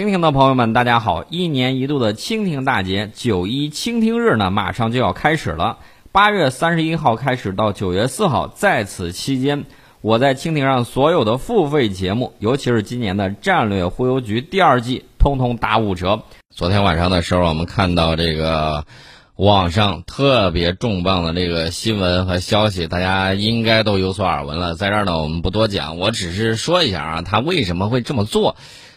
[0.00, 1.26] 蜻蜓的朋友们，大家好！
[1.28, 5.76] 一年一度的蜻蜓大节九一蜻蜓日呢，马上就要开始了。
[6.10, 9.66] 八月三十一号开始到九月四号，在此期间，
[10.00, 16.22] 我在蜻蜓上所有的付费节目，尤其是今年的战略忽悠局第二季，通通打五折。
[16.48, 18.86] 昨天晚上的时候，我们看到这个
[19.36, 24.76] 网上特别重磅的这个新闻和消息，大家应该都有所耳闻了。
[24.76, 28.56] 在这儿呢，我们不多讲，我只是说一下啊，他为什么会这么做。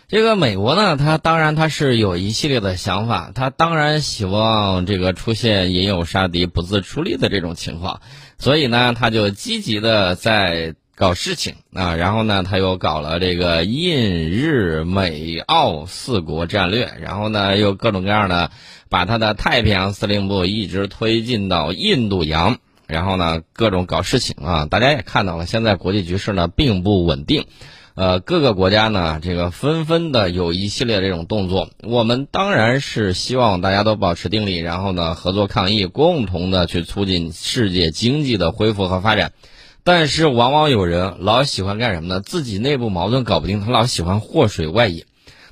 [0.09, 8.01] 这个美国呢，他当然他是有一系列的想法，他当然希望这个出现引诱杀敌不自出力的这种情况，
[8.37, 18.51] 所以呢，他就积极的在搞事情啊，然后呢，他又搞了这个印日美澳四国战略，然后呢，又各种各样的
[18.89, 27.47] 把他的太平洋司令部一直推进到印度洋，然后呢，各种搞事情啊，大家也看到了，现在国际局势呢并不稳定。
[27.95, 31.69] 呃，各个国家呢，这个纷纷的有一系列这种动作。
[31.83, 39.31] 我们当然是希望大家都保持定力，然后呢，合作抗疫，共同的去促进世界经济的恢复和发展。
[39.83, 42.19] 但是，往往有人老喜欢干什么呢？
[42.19, 45.03] 自己内部矛盾搞不定，他老喜欢祸水外引。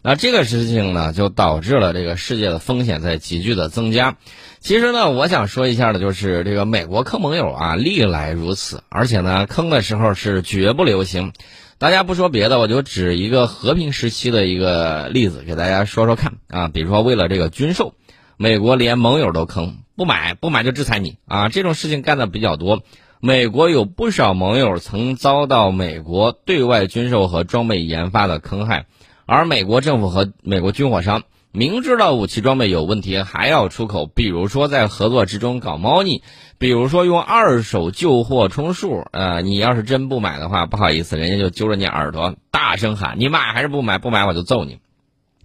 [0.02, 4.18] 那这个事情呢，就导致了这个世界的风险在急剧的增加。
[4.60, 11.34] 其实呢，我想说一下的，就是这个美国坑盟友啊，历来如此，而且呢，坑的时候是绝不留情。
[11.82, 16.68] 大家不说别的，我就指一个和平时期的一个例子给大家说说看啊。
[16.68, 17.96] 比如说，为了这个军售，
[18.38, 21.50] 美国连盟友都坑，不买不买就制裁你啊。
[21.50, 22.84] 这种事情干的比较多，
[23.20, 28.86] 美国有不少盟友曾遭到美国对外军售和装备研发的坑害，
[29.26, 31.24] 而美国政府和美国军火商。
[31.54, 36.24] 明知道武器装备有问题还要出口，比如说在合作之中搞猫腻，
[36.58, 43.98] 比如说用二手旧货充数，呃，你要是真不买的话，不好意思，人家就揪着你耳朵大声喊：“你买还是不买？
[43.98, 44.80] 不买我就揍你。”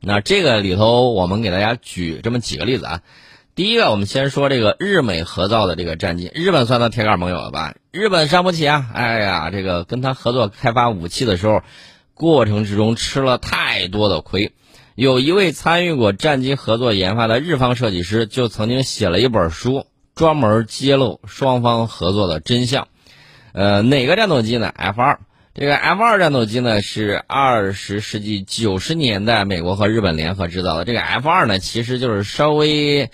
[0.00, 3.00] 那这个里头，我们给大家举这么几个例子啊。
[3.56, 7.74] 第一个，我们先说这个日美合造的这个战机，日本算他铁杆盟友了吧？
[7.90, 8.86] 日本伤不起啊！
[8.94, 11.62] 哎呀，这个跟他合作开发武器的时候，
[12.14, 14.52] 过程之中吃了太多的亏。
[14.96, 19.84] 有一位参与过战机合作研发的日方设计师，就曾经写了一本书，
[20.14, 22.88] 专门揭露双方合作的真相。
[23.52, 25.20] 呃，哪个战斗机呢？F 二。
[25.52, 30.86] 这个 F 二战斗机呢，是二十世纪九十年代美国和日本联合制造的。
[30.86, 33.10] 这个 F 二呢，其实就是稍微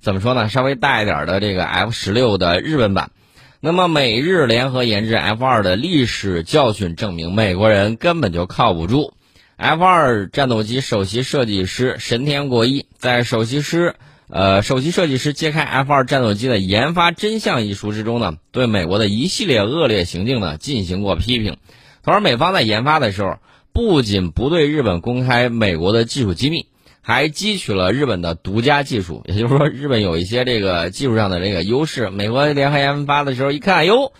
[0.00, 0.48] 怎么说呢？
[0.48, 3.10] 稍微大一点的这个 F 十六的日本版。
[3.58, 9.14] 那么美日联合研制 F 二的历史教训证明，美国人根本就靠不住。
[9.64, 13.94] F 二战斗机首席设计师神田国一在首席师
[14.28, 21.56] 呃首席设计师揭开 F 二战斗机的研发真相一书之中呢，对美国的一系列恶劣行径呢进行过批评。
[22.02, 23.38] 同时，美方在研发的时候，
[23.72, 26.66] 不仅不对日本公开美国的技术机密，
[27.00, 29.22] 还汲取了日本的独家技术。
[29.24, 34.12] 也就是说，日本有一些这个技术上的这个优势，美国联合研发的时候一看，哟，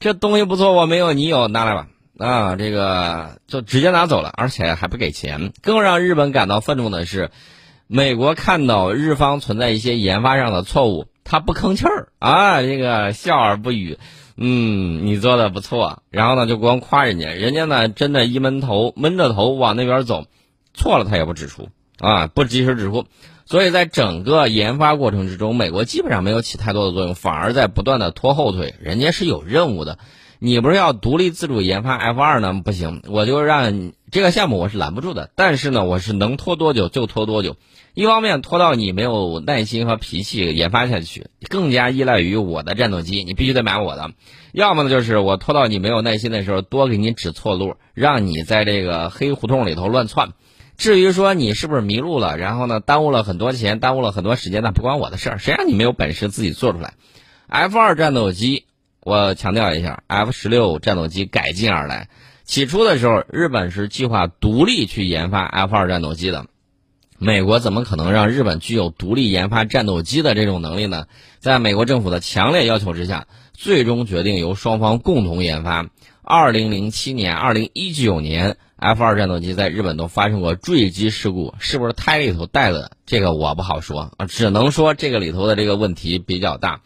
[0.00, 1.86] 这东西不错，我没有，你有，拿来吧。
[2.18, 5.52] 啊，这个就直接拿走了，而且还不给钱。
[5.62, 7.30] 更让日本感到愤怒的是，
[7.86, 13.98] 美国看到日方存在一些研发上的错误，他不吭气儿啊，这个笑而不语。
[14.36, 20.26] 嗯，你做的不错，然后呢就光夸人家，人家呢真的一闷头闷着头往那边走，
[20.74, 21.68] 错了他也不指出
[22.00, 23.06] 啊，不及时指出。
[23.46, 28.74] 所以在整个研发过程之中，美国基本上没有起太多的作用，反而在不断的拖后腿。
[28.80, 29.98] 人家是有任务的。
[30.40, 32.62] 你不是要独立自主研发 F 二呢？
[32.64, 35.30] 不行，我就让这个项目我是拦不住的。
[35.34, 37.56] 但是呢，我是能拖多久就拖多久。
[37.94, 44.12] 一方面拖到你没有耐心和脾气研发下去，更加依赖于我的战斗机，你必须得买我的；
[44.52, 50.34] 要么呢，就是我拖到你没有耐心的时候，多给你指错路，让你在这个黑胡同里头乱窜。
[50.76, 55.38] 至于说你是不是迷路了，然后呢耽误了很多钱，耽误了很多时间，那不关我的事儿。
[55.38, 56.94] 谁让你没有本事自己做出来
[57.48, 58.66] ？F 二战斗机。
[59.08, 62.10] 我强调一下，F 十六战斗机改进而来。
[62.44, 66.44] 起初的时候，日本是计划独立去研发 F 二战斗机的。
[67.16, 71.06] 美国怎么可能让日本具有独立研发战斗机的这种能力呢？
[71.38, 75.88] 在美国政府的强烈要求之下，最终决定由双方共同研发。
[76.22, 82.90] 二零零七年、二零一九年，F 二战斗机在日本都发生过坠机事故，是不是胎里头带的？
[83.06, 86.82] 这个我不好说啊，只能说这个里头的这个问题比较大。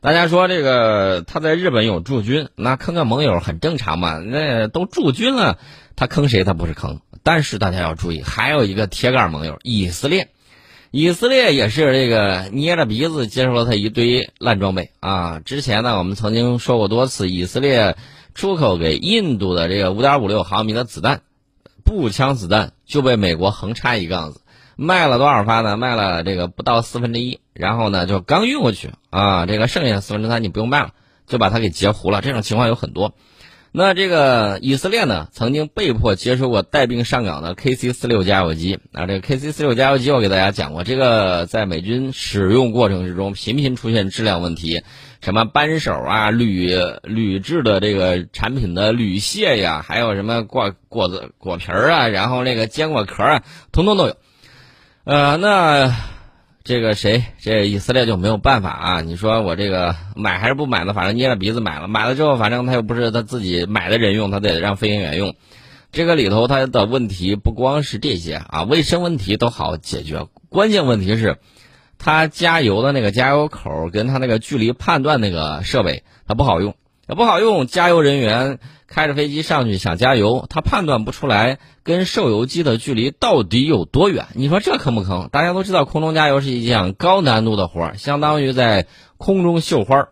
[0.00, 4.18] 大家说这个他在日本有驻军，那坑个盟友很正常嘛？
[4.18, 5.58] 那都驻军了，
[5.96, 7.00] 他坑谁他不是坑？
[7.22, 10.28] 但是大家要注意，还有一个铁杆盟友以色列，
[10.92, 15.40] 以色列也是这个捏着鼻子接受了他一堆烂装备啊！
[15.44, 17.96] 之前呢，我们曾经说过多次，以色列
[18.34, 21.22] 出口给印度的这个五点五六毫米的子弹，
[21.84, 24.40] 步枪子弹就被美国横插一杠子，
[24.76, 25.76] 卖了多少发呢？
[25.76, 30.90] 卖了这个不到四分之一，然后呢就刚运过去啊，这个剩下四分之三你不用卖了，
[31.26, 32.20] 就把它给截胡了。
[32.20, 33.14] 这种情况有很多。
[33.72, 39.04] 那这个以色列呢，曾经被迫接收过带病上岗的 KC 四六加油机啊。
[39.04, 44.82] 这个 KC 四六加油机我给大家讲过，这个在美军使用过程之中频频出现质量问题，
[45.20, 53.42] 什么扳手啊、铝铝制的这个产品的铝屑呀，还有什么果果子果皮儿啊，然后那个坚果壳啊，
[53.72, 54.16] 通通都有。
[55.04, 56.15] 呃，那。
[56.66, 57.22] 这个谁？
[57.38, 59.00] 这以色列就没有办法啊！
[59.00, 60.94] 你说我这个买还是不买呢？
[60.94, 65.36] 反正捏着鼻子买了，买了之后，反正他又不是他自己买的人用，他得让飞行员用。
[65.92, 71.38] 这个里头他的问题不光是这些啊，卫生问题都好解决，关键问题是，
[71.98, 76.74] 他加油的那个加油口跟他那个距离判断那个设备，它不好用，
[77.08, 78.58] 也不好用，加油人员。
[78.88, 84.26] 开着飞机上去想加油，他判断不出来跟受油机的距离到底有多远。
[84.34, 85.28] 你说这坑不坑？
[85.32, 88.86] 大家都知道空中加油是一项高难度的活儿，相当于在
[89.16, 90.08] 空中绣花儿。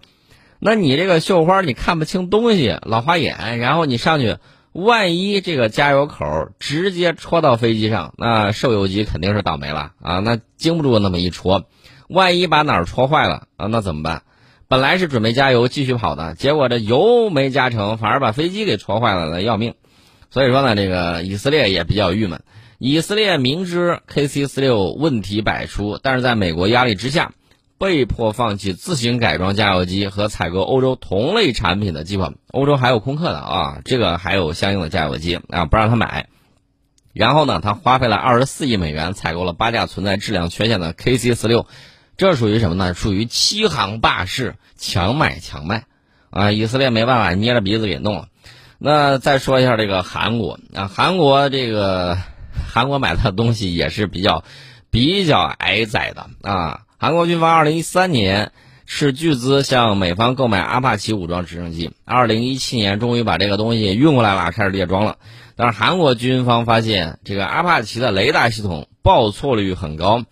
[0.59, 4.39] 那你这个绣花儿你看不清东西，老花眼，然后你上去，
[4.73, 6.27] 万一这个加油口
[6.59, 10.19] 直接戳到飞机上，那受油机肯定是倒霉了啊！
[10.19, 11.63] 那经不住那么一戳，
[12.09, 14.25] 万一把哪儿戳坏了啊，那怎么办？
[14.67, 19.75] 本来是准备加油继续跑的，结果这油没加成，反而把飞机给戳坏了，那要命。
[20.31, 22.43] 所以说呢，这个以色列也比较郁闷。
[22.79, 27.33] 以色列明知 KC 四六问题百出，但是在美国压力之下，
[27.79, 32.33] 被迫放弃自行改装加油机和采购欧洲同类产品的计划。
[32.51, 36.27] 欧洲还有空客的啊，这个还有相应的加油机啊，不让他买。
[37.13, 41.67] 然后呢，他花费了二十四亿美元采购了八架存在质量缺陷的 KC 四六。
[42.17, 42.95] 这属于什么呢？
[42.95, 45.85] 属于欺行霸市，强买强卖，
[46.31, 46.53] 啊！
[46.53, 48.29] 以色列没办法，捏着鼻子给弄了。
[48.79, 52.17] 那再说一下这个韩国啊，韩国这个
[52.73, 54.45] 韩国买的东西也是比较
[54.91, 56.83] 比较挨宰的啊。
[56.99, 58.53] 韩国军方二零一三年
[58.87, 65.17] 斥巨资向美方购买阿帕奇武装直升机，二零一七年终于把这个东西运过来了，开始列装了。
[65.57, 70.25] 但是韩国军方发现，这个阿帕奇的雷达系统报错率很高。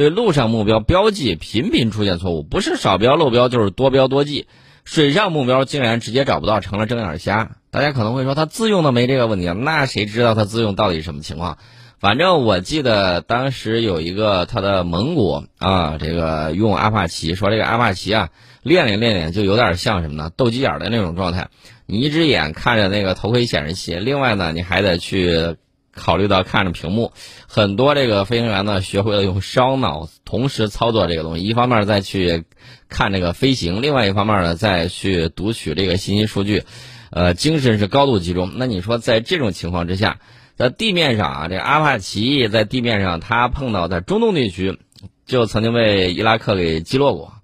[0.00, 4.46] 对陆上目标标记频频出现错误，不是少标漏标就是多标多记，
[4.86, 7.50] 水上目标竟然直接找不到，成了睁眼瞎。
[7.70, 11.58] 大家可能会说他自用的没这个问题，那谁知道他自用到底什么情况？
[11.98, 18.30] 反正我记得当时有一个他的盟国啊，这个用阿帕奇，说这个阿帕奇啊
[18.62, 20.30] 练练练练就有点像什么呢？
[20.34, 21.48] 斗鸡眼的那种状态，
[21.84, 25.56] 你一只眼看着那个头盔显示器，另外呢你还得去。
[26.00, 27.12] 考虑到看着屏幕，
[27.46, 32.44] 很多这个飞行员呢学会了用烧脑同时操作这个东西，一方面再去
[32.88, 36.64] 看这个飞行，另外一方面呢再去读取这个信息数据，
[37.10, 38.52] 呃，精神是高度集中。
[38.56, 40.18] 那你说在这种情况之下，
[40.56, 44.78] 在地面上啊，这阿帕奇在地面上，他碰到在中东地区
[45.26, 47.34] 就曾经被伊拉克给击落过。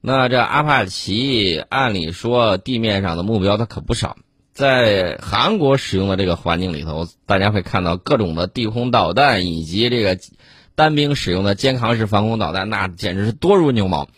[0.00, 4.16] 那这阿帕奇按理说地面上的目标它可不少。
[4.52, 10.18] 在韩国使用的这个环境里头，大家会看到各种的地空导弹以及这个
[10.74, 14.08] 单兵使用的肩扛式防空导弹，那简直是多如牛毛。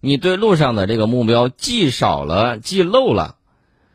[0.00, 3.36] 你对路上的这个目标记少了、记漏了，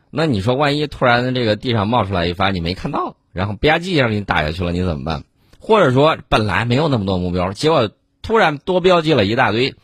[0.10, 5.24] 那你说万一突然这个地上冒出来一发你没看到，然后吧唧一下给你打下去了，你怎么办？
[5.60, 9.76] 或者说本来没有那么多目标，结果突然多标记了一大堆。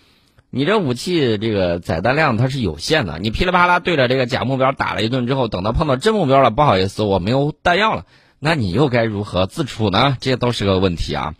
[0.58, 8.06] 你这武器这个载弹量它是有限的，你噼里啪啦对着这个假目标打了一顿之后，等到碰到真目标了，不好意思，我没有弹药了，
[8.40, 10.16] 那你又该如何自处呢？
[10.22, 11.34] 这都是个问题啊。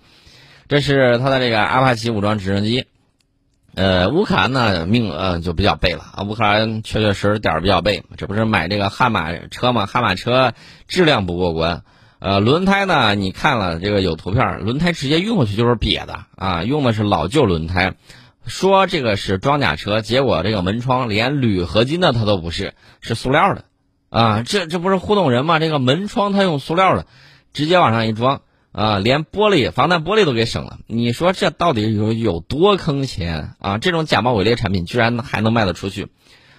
[0.68, 2.88] 这是他的这个阿帕奇武装直升机，
[3.74, 9.86] 呃，乌克兰呢命呃就比较背了啊，乌克兰确确实实点儿比较背，这不是买这个悍马车吗？
[9.86, 10.52] 悍马车
[10.90, 11.84] 质量不过关，
[12.20, 17.94] 呃，轮胎呢你看了这个有图片，轮胎直接运过去就是瘪的啊，用的是老旧轮胎。
[18.48, 23.66] 说这个是装甲车，结果这个门窗连铝合金的它都不是，是塑料的，
[24.10, 25.60] 啊，这这不是糊弄人吗？
[25.60, 27.08] 这个门窗它用塑料的，
[27.54, 30.78] 直接往上一装，啊，连玻璃防弹玻璃都给省了。
[30.86, 33.78] 你说这到底有有多坑钱啊？
[33.80, 36.08] 这种假冒伪劣产品居然还能卖得出去？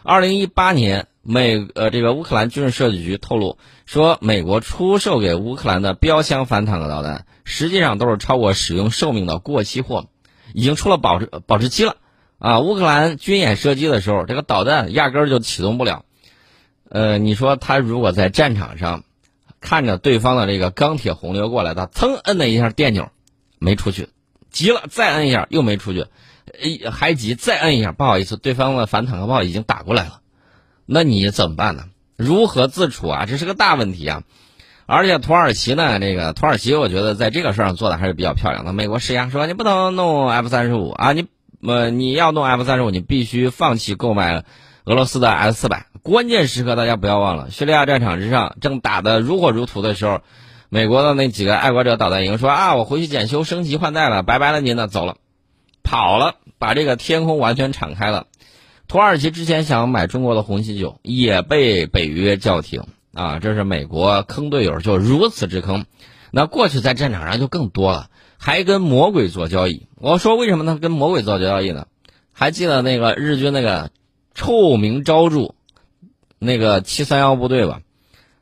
[0.02, 10.06] 二零一八年，美呃这个乌克兰军事设计局透露说，美国出售给乌克兰的标枪反坦克导弹，实际上都是超过使用寿命的过期货。
[10.52, 11.96] 已经出了保质保质期了，
[12.38, 12.60] 啊！
[12.60, 16.04] 乌克兰军演射击的时候，这个导弹压根儿就启动不了。
[16.88, 19.04] 呃，你说他如果在战场上
[19.60, 23.10] 看着对方的这个钢铁洪流过来，他噌摁了一下电钮，
[23.58, 24.08] 没出去，
[24.50, 26.06] 急了再摁一下又没出去，
[26.90, 30.20] 还急再摁一下，不好意思，对方的反坦克炮已经打过来了，
[30.86, 31.84] 那你怎么办呢？
[32.16, 33.26] 如何自处啊？
[33.26, 34.22] 这是个大问题啊！
[34.86, 38.72] 而且土耳其呢，这个土耳其我觉得在这个事儿上做的还是比较漂亮的。
[38.72, 41.26] 美国施压说你不能弄 F 三十五啊，你
[41.60, 44.44] 呃你要弄 F 三十五，你必须放弃购买
[44.84, 45.86] 俄罗斯的 S 四百。
[46.02, 50.20] 关键时刻大家不要忘了，叙利亚战场之上正打得如火如荼的时候，
[50.68, 55.16] 美国的那几个爱国者导弹营说啊，我回去检修升级换代了，拜拜了您呢，走了，
[55.82, 58.26] 跑了，把这个天空完全敞开了。
[58.86, 62.84] 土耳其之前想买中国的红旗九，也被北约叫停。
[63.16, 65.86] 啊，这是美国坑队友就如此之坑，
[66.30, 69.86] 那过去在战场上就更多了，还跟魔鬼做交易。
[69.96, 70.78] 我说为什么呢？
[70.78, 71.86] 跟魔鬼做交易呢？
[72.34, 73.90] 还记得那个日军那个
[74.34, 75.54] 臭名昭著
[76.38, 77.80] 那个七三幺部队吧？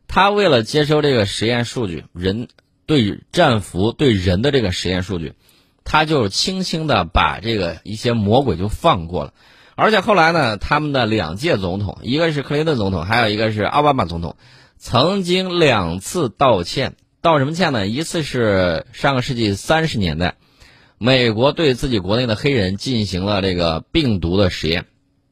[0.08, 2.48] 他为了接收这个实验数据，人
[2.84, 5.34] 对战俘对人的这个实验数据，
[5.84, 9.34] 他就轻轻的把这个一些魔鬼就放过了。
[9.76, 14.34] 而且后来呢，他们的两届总统，一个是克林顿总统，还有一个是奥巴马总统。
[14.84, 17.86] 曾经两次道歉，道什么歉呢？
[17.86, 20.34] 一次是上个世纪三十年代，
[20.98, 24.84] 美国对自己国内的黑人进行了这个病毒的实验，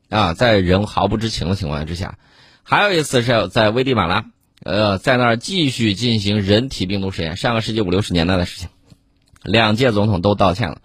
[0.09, 2.15] 啊，在人毫不知情的情况之下；
[2.63, 4.25] 还有一次是在危地马拉，
[4.65, 8.71] 呃，在那儿继续进行人体病毒实验，上个世纪五六十年代的事情。
[9.43, 10.81] 两届总统都道歉了，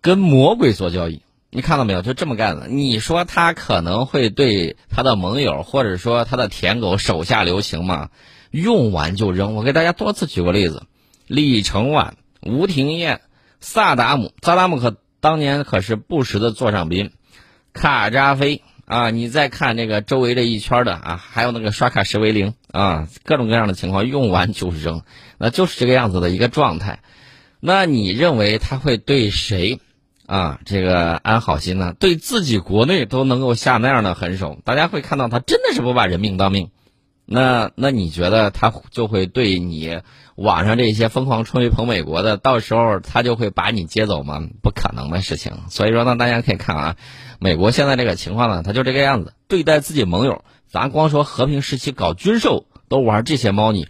[0.00, 1.22] 跟魔鬼做交易。
[1.56, 2.02] 你看到没有？
[2.02, 2.68] 就这么干的。
[2.68, 8.10] 你说他可能会对他的盟友或者说他的舔狗手下留情吗？
[8.50, 9.54] 用完就扔。
[9.54, 10.82] 我给大家多次举过例子：
[11.26, 13.22] 李承晚、吴廷艳、
[13.58, 14.34] 萨达姆。
[14.42, 17.12] 萨达姆可当年可是布什的座上宾，
[17.72, 19.08] 卡扎菲啊！
[19.08, 25.00] 你再看那个周围这一圈的啊，还有那个刷卡什为零啊，各种各样的情况，用完就扔，
[25.38, 27.00] 那就是这个样子的一个状态。
[27.60, 29.80] 那你认为他会对谁？
[30.26, 36.70] 啊，这个安好心呢，对自己国内都能够下那样的狠手，大家会看到他真的是不把人命当命。
[37.28, 40.00] 那那你觉得他就会对你
[40.36, 44.42] 网上这些疯狂吹捧美国的，到时候他就会把你接走吗？
[44.62, 45.52] 不可能的事情。
[45.68, 46.96] 所以说呢，大家可以看啊，
[47.40, 53.88] 美国现在这个情况呢，他就这个样子，对待自己盟友，咱光说和平时期搞军售都玩这些猫腻，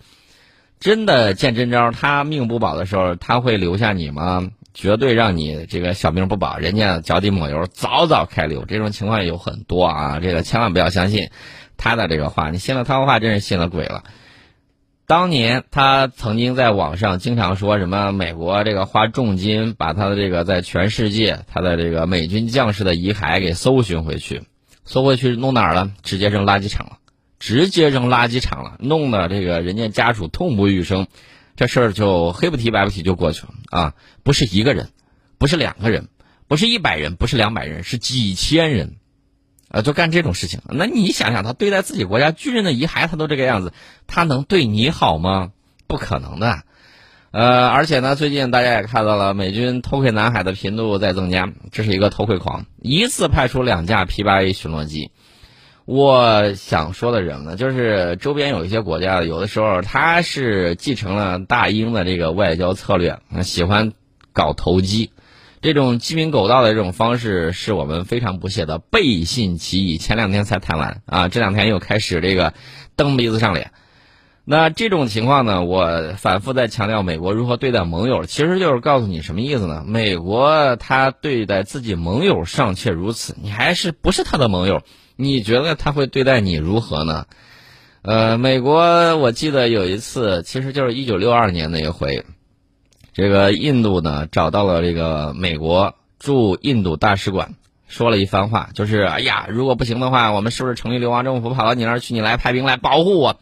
[0.80, 4.48] 真的见真招，他命不保的时候，他会留下你吗？
[4.76, 8.66] 绝对让你这个小命不保，人家脚底抹油，早早开溜。
[8.66, 11.30] 这种情况有很多啊，这个千万不要相信
[11.78, 12.50] 他的这个话。
[12.50, 14.04] 你信了他的话，真是信了鬼了。
[15.06, 24.42] 当年他曾经在网上经常说什么，美国这个花重金把他的这个在全世界他的这个美军将士的遗骸给搜寻回去，
[24.84, 25.90] 搜回去弄哪儿了？
[26.02, 26.98] 直接扔垃圾场了，
[27.38, 31.06] 直接扔垃圾场了，弄得这个人家家属痛不欲生。
[31.56, 33.94] 这事儿就黑不提白不提就过去了啊！
[34.22, 34.90] 不是一个人，
[35.38, 36.08] 不是两个人，
[36.48, 38.96] 不是一百人，不是两百人，是几千人，
[39.70, 40.60] 啊，就干这种事情。
[40.68, 43.72] 那你想想，他对待自己国家军人的遗骸，他都这个样子，
[44.06, 45.52] 他能对你好吗？
[45.86, 46.62] 不可能的。
[47.30, 55.10] 呃，而且呢，最近大家也看到了，美军偷窥南海的频度在增加，这是一个偷窥狂，一次派出两架 P 八 A 巡逻机。
[55.86, 63.92] 我想说的人呢，就是周边有一些国家，有的时候他是继承了大英的这个外交策略，喜欢
[64.32, 65.12] 搞投机，
[65.62, 69.96] 这种鸡鸣狗盗的这种方式是我们非常不屑的，背信弃义。
[69.96, 72.52] 前两天才谈完啊，这两天又开始这个
[72.96, 73.70] 蹬鼻子上脸。
[74.48, 79.82] 那这种情况呢，我反复在强调美国如何对待盟友，其实就是告诉你什么意思呢？
[79.84, 84.82] 美国他对待自己盟友尚且如此，你还是不是他的盟友？
[85.16, 87.26] 你觉得他会对待你如何呢？
[88.02, 92.24] 呃，美国我记得有一次，其实就是一九六二年那一回，
[93.14, 97.56] 这个印度呢找到了这个美国驻印度大使馆，
[97.88, 102.14] 说了一番话，就是哎呀，如果不行的话，我们是不是成立流亡政府跑到你那儿去？
[102.14, 103.40] 你来派兵来保护我？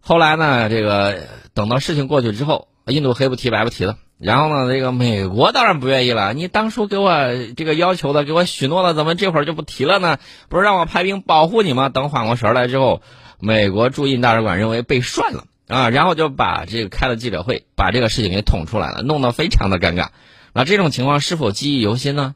[0.00, 1.22] 后来呢，这个
[1.54, 3.96] 等到事情过去之后，印度黑不提白不提的。
[4.18, 6.34] 然后呢，这个美国当然不愿意了。
[6.34, 7.12] 你当初给我
[7.56, 10.18] 这个要求的，给我许诺的，怎么这会儿就不提了呢？
[10.50, 11.88] 不是让我派兵保护你吗？
[11.88, 13.00] 等缓过神来之后，
[13.38, 20.08] 美国驻印大使馆认为被涮了啊，然后就把这个开了记者会，把这个事情给捅出来了，弄得非常的尴尬。
[20.52, 22.34] 那这种情况是否记忆犹新呢？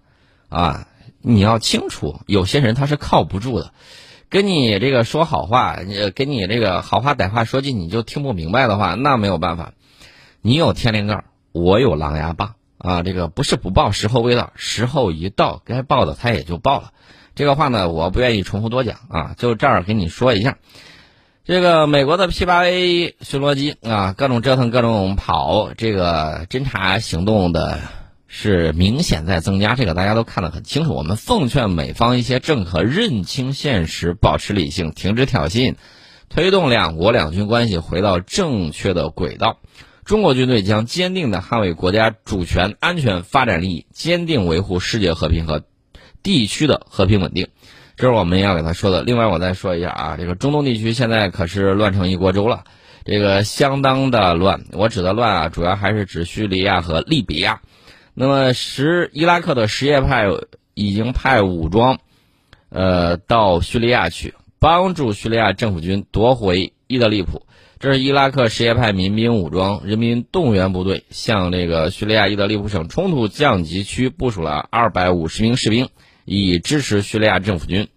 [0.48, 0.86] 啊，
[1.20, 3.72] 你要清楚，有些人他是靠不住的，
[4.28, 9.72] 跟你这个说好话，你跟你这个好话歹话说尽，你就听不明白的话，那没有办法。
[10.40, 11.24] 你有天灵盖。
[11.56, 13.04] 我有狼牙棒啊！
[13.04, 16.90] 这个不是不报，时候未到，时候一到，该报的他也就报了。
[17.36, 20.56] 这个话呢，我不愿意重复多讲啊，就这儿跟你说一下。
[21.44, 27.78] 这个美国的 P 八 A 巡逻机啊，各种折腾，各种跑，这个侦察行动的
[28.36, 30.92] 是明显在增加，这个大家都看得很清楚。
[30.92, 35.76] 我们奉劝美方一些政客认清现实，保持理性，停止挑衅。
[36.28, 39.60] 推动两国两军关系回到正确的轨道。
[40.04, 45.62] 中国军队将坚定地捍卫国家主权、安全、发展利益，坚定维护世界和平和
[46.24, 47.46] 地区的和平稳定。
[47.94, 49.04] 这是我们要给他说的。
[49.04, 52.64] 另外，我再说一下啊，这个中东地区现在可是乱成一锅粥了，
[53.04, 54.64] 这个相当的乱。
[54.72, 57.60] 我指的乱啊，主要还是指叙利亚和利比亚。
[58.14, 60.26] 那么，什伊拉克的什叶派
[60.74, 61.98] 已经派武装，
[62.70, 67.46] 呃，到叙利亚去帮助叙利亚政府军夺回伊德利卜。
[67.78, 75.88] 这是伊拉克什叶派民兵武装人民动员部队向这个叙利亚伊德利卜省冲突降级区部署了二百五十名士兵。
[76.26, 77.88] 以支持叙利亚政府军。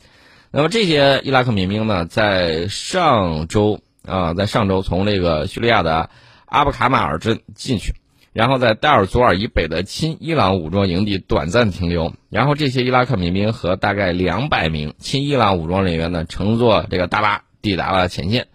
[0.52, 6.10] 那么这些伊拉克民兵呢，在上周啊，在上周从这个叙利亚的
[6.46, 7.94] 阿布卡马尔镇进去，
[8.38, 12.14] 然后在代尔祖尔以北的亲伊朗武装营地短暂停留。
[12.30, 18.46] 然后这些伊拉克民兵和大概两百名亲伊朗武装人员呢，乘坐这个大巴抵达了前线。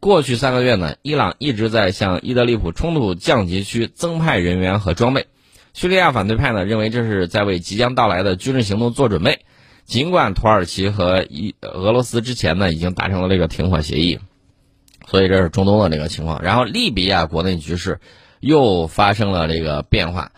[0.00, 5.26] 过去三个月呢，伊朗一直在向伊德利卜冲突降级区增派人员和装备。
[5.74, 9.40] 叙利亚反对派呢认为这是在为即将到来的军事行动做准备，
[9.84, 14.18] 尽管土耳其和伊俄罗斯之前呢已经达成了这个停火协议，
[15.06, 16.40] 所以这是中东的这个情况。
[16.42, 18.00] 然后利比亚国内局势
[18.46, 20.32] 又发生了这个变化，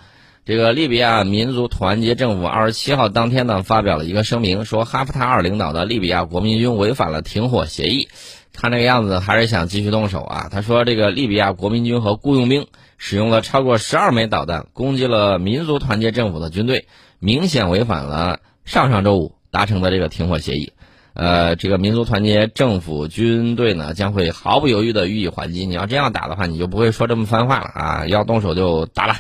[0.45, 8.09] 这个利比亚民族团结政府二十七号当天呢发表了一个声明，说哈夫塔尔领导的利比亚国民军违反了停火协议，
[8.53, 10.49] 看这个样子还是想继续动手啊。
[10.51, 12.67] 他说这个利比亚国民军和雇佣兵。
[13.01, 16.89] 使用了超过十二枚导弹攻击了民族团结政府的军队，
[17.21, 20.73] 明显违反了上上周五达成的这个停火协议。
[21.19, 25.67] 呃，这个民族团结政府军队呢将会毫不犹豫地予以还击。
[25.67, 28.07] 你要这样打的话，你就不会说这么番话了啊！
[28.07, 29.17] 要动手就打了。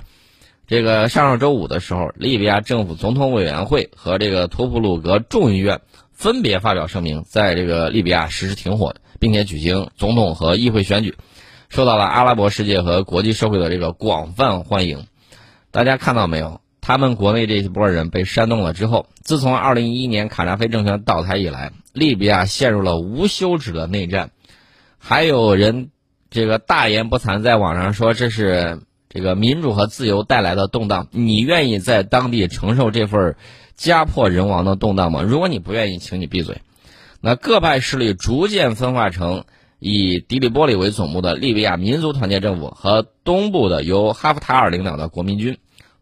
[0.68, 5.80] 这个上上周五的时候，利比亚政府总统委员会和这个托普鲁格众议院
[6.12, 11.16] 分别发表声明，在这个利比亚实施停火，并且举行总统和议会选举。
[11.68, 15.08] 受到了阿拉伯世界和国际社会的这个广泛欢迎，
[15.72, 16.60] 大家看到没有？
[16.88, 24.30] 他们国内这一波人被煽动了之后，自从2011年卡扎菲政权倒台以来，利比亚陷入了无休止的内战。
[24.96, 25.90] 还有人
[26.30, 31.08] 这个大言不惭，在网上说这是这个民主和自由带来的动荡。
[31.10, 33.36] 你愿意在当地承受这份
[33.76, 35.20] 家破人亡的动荡吗？
[35.20, 36.62] 如果你不愿意，请你闭嘴。
[37.20, 39.44] 那各派势力逐渐分化成。
[39.80, 45.58] 以迪里波里为总部的利比亚民族团结政府和东部的由哈夫塔尔领导的国民军，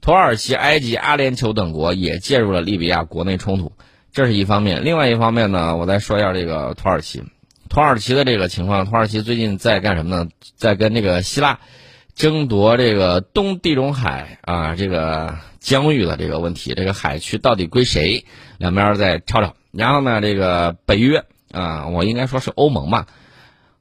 [0.07, 3.73] 土耳其、埃及、阿联酋等国也介入了利比亚国内冲突，
[4.12, 4.85] 这是一方面。
[4.85, 7.25] 另外一方面呢，我再说一下这个土耳其，
[7.69, 10.29] 土耳其的这个情况，土耳其最近在干什么呢？
[10.55, 11.59] 在跟这个希腊
[12.14, 18.27] 争夺这个东地中海啊这个疆域的这个问题，这个海区到底归谁？
[18.59, 19.57] 两边在吵吵。
[19.73, 23.09] 然后呢，这个北约啊，我应该说是欧盟吧。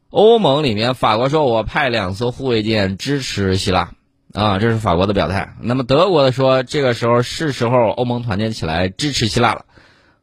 [0.10, 3.92] 欧盟里面，法国说：“我派两艘护卫舰支持希腊，
[4.36, 9.66] 啊，这是法国的表态。”那么德国的说：“这个时候是时候欧盟团结起来支持希腊了，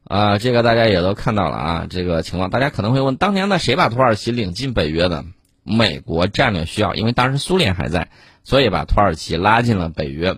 [0.05, 2.51] 啊，这个大家也都看到了啊，这个情况。
[2.51, 5.25] 大家可能会问：当年呢，谁把土耳其领进北约的？
[5.65, 8.09] 美国战略需要，因为当时苏联还在，
[8.43, 10.37] 所以把土耳其拉进了北约。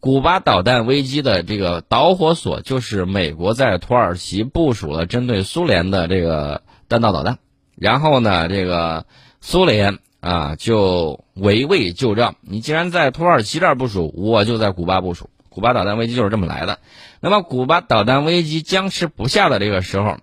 [0.00, 7.38] 古巴导弹危机的这个导火索就是美国在土耳其部署了针对苏联的这个弹道导弹。”
[7.76, 9.06] 然后呢，这个
[9.40, 12.34] 苏联啊就围魏救赵。
[12.40, 15.28] 你既然在土耳其这儿部署，我就在古巴部署。
[15.50, 16.78] 古巴导弹危机就是这么来的。
[17.20, 20.16] 那么，古巴导弹危机僵持不下的这个时候，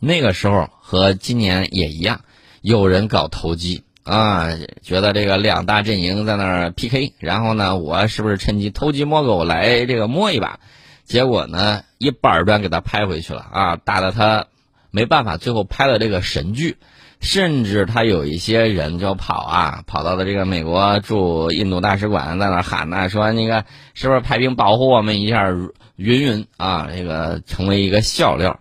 [0.00, 2.22] 那个时候和今年也一样，
[2.60, 4.48] 有人搞投机啊，
[4.82, 10.58] 觉得这个两大阵营在那儿 PK，然后呢，我是不是趁机偷鸡摸狗来这个摸一把？
[11.04, 14.46] 结果呢，一板砖给他拍回去了啊，打得他。
[14.90, 16.76] 没办法，最后拍了这个神剧，
[17.24, 25.48] 甚至他有一些人就跑啊，跑到了这个美国驻印度大使馆，在那喊呢，说那个是不是派兵保护我们一下，
[25.96, 28.60] 云云啊，这个成为一个笑料。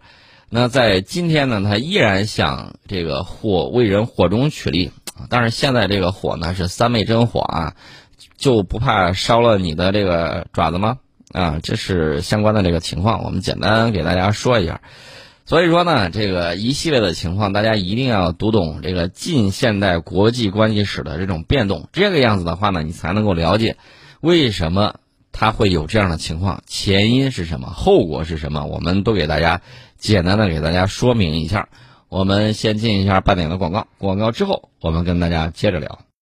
[0.49, 4.91] 那在今天呢，他依然想这个火为人火中取栗，
[5.29, 7.73] 但是现在这个火呢是三昧真火啊，
[8.37, 10.99] 就不怕烧了你的这个爪子吗？
[11.33, 14.79] 啊，这是相关的这个情况，我们简单给大家说一下。
[15.45, 21.89] 所以说呢，这个一系列的情况，大家一定要读懂这个近现代国际关系史的这种变动。
[21.91, 23.75] 这个样子的话呢，你才能够了解
[24.21, 24.95] 为什么
[25.33, 28.65] 它会有这样的情况，前因是什么，后果是什么。
[28.65, 29.61] 我们都给大家
[29.97, 31.67] 简单的给大家说明一下。
[32.07, 35.99] 我们先进一下半点的广告，广告之后我们跟大家接着聊。